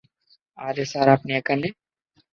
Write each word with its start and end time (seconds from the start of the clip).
আরে, 0.59 0.83
স্যার 0.91 1.07
আপনি 1.15 1.31
এখানে? 1.39 1.67